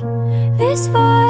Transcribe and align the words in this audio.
this 0.00 0.88
far 0.88 1.29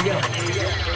area. 0.00 0.93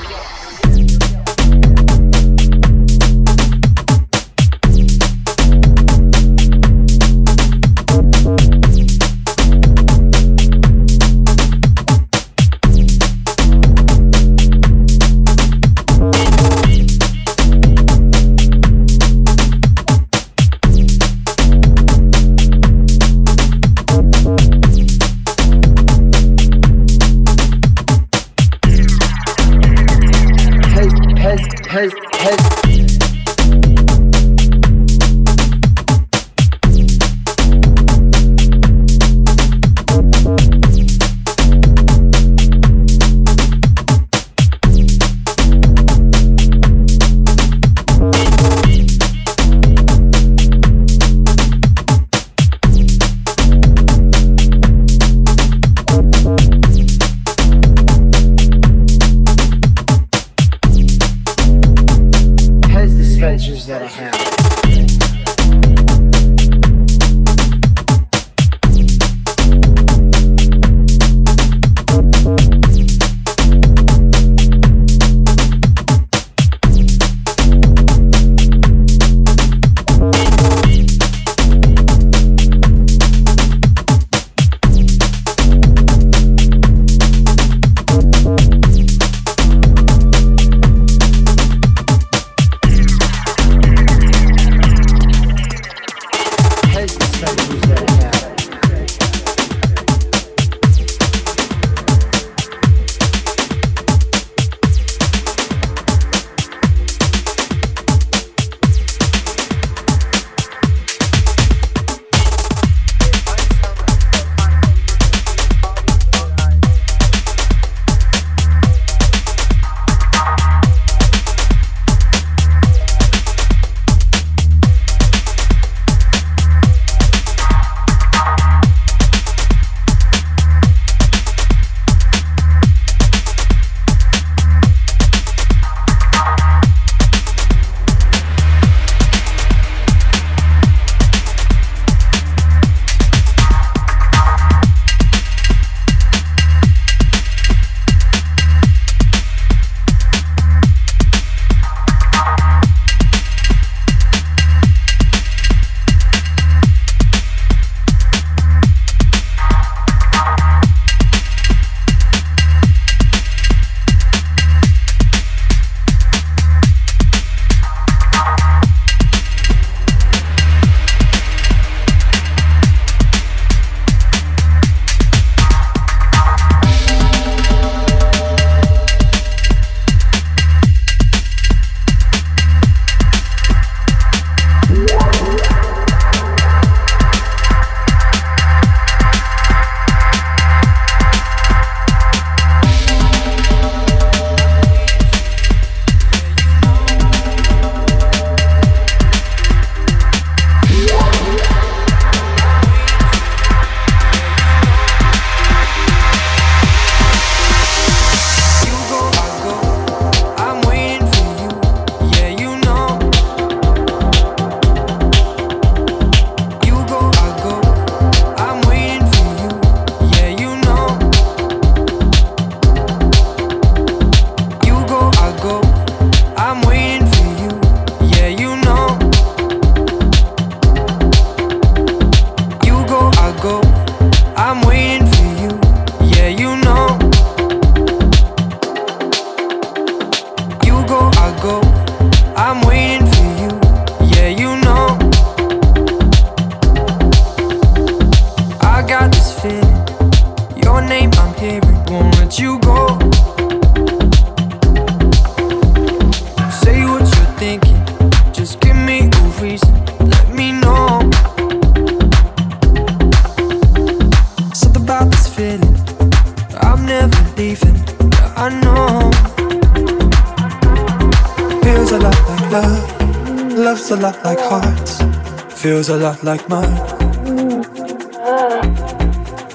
lot 276.23 276.25
like 276.25 276.49
mine. 276.49 276.77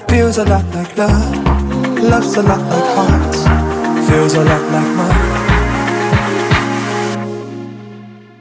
Feels 0.08 0.38
a 0.38 0.44
lot 0.44 0.64
like 0.74 0.96
love. 0.96 1.34
Loves 2.02 2.36
a 2.36 2.42
lot 2.42 2.60
like 2.60 2.84
hearts. 2.94 3.44
Feels 4.08 4.34
a 4.34 4.44
lot 4.44 4.62
like 4.72 4.96
mine. 4.96 5.32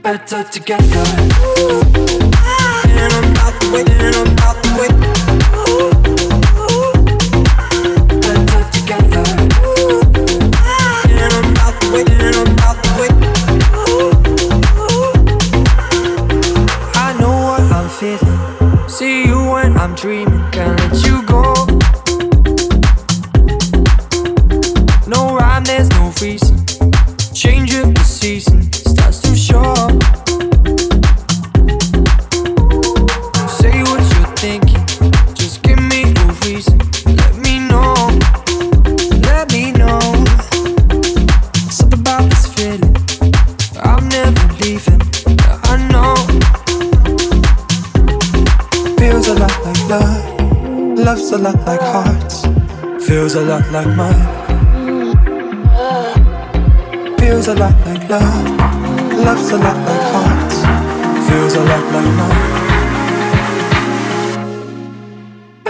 Better 0.02 0.44
together. 0.44 1.06
And 2.86 3.14
I'm 3.14 3.34
not 3.34 3.64
waiting. 3.72 4.33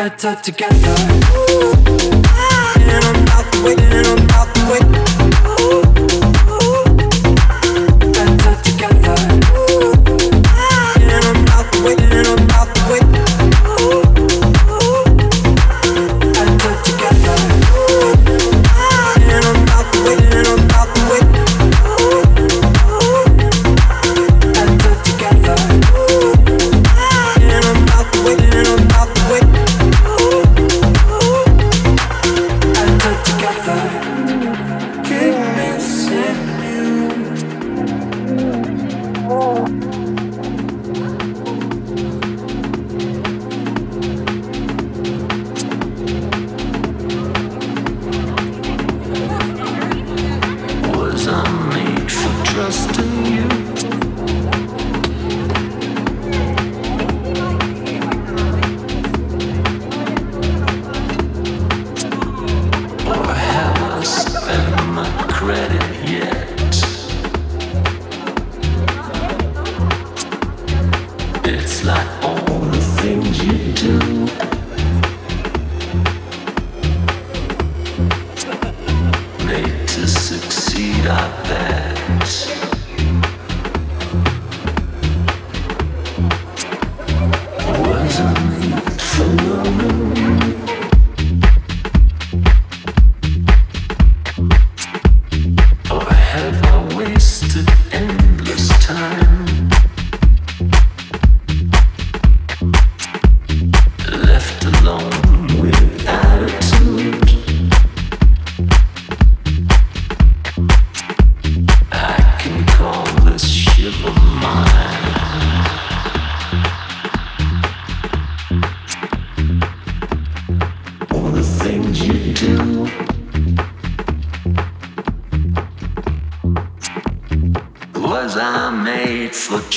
better 0.10 0.36
together. 0.44 0.96
And 2.92 3.06
I'm 3.06 3.26
not 3.26 3.46
the 3.54 3.60
and 3.90 4.06
I'm. 4.06 5.03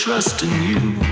trust 0.06 0.44
in 0.44 0.62
you. 0.62 1.05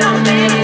don't 0.00 0.24
be 0.24 0.59